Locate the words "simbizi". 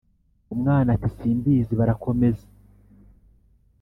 1.15-1.73